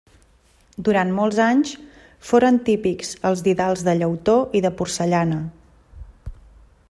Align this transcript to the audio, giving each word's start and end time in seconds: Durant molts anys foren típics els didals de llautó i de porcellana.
Durant 0.87 1.11
molts 1.17 1.41
anys 1.47 1.73
foren 2.29 2.57
típics 2.71 3.13
els 3.31 3.45
didals 3.49 3.85
de 3.89 3.95
llautó 4.01 4.37
i 4.61 4.65
de 4.67 4.71
porcellana. 4.81 5.37